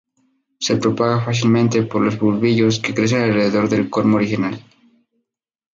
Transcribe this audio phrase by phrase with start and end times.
[0.59, 4.59] Se propaga fácilmente por los bulbillos que crecen alrededor del cormo original.